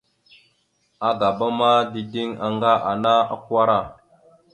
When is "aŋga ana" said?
2.45-3.13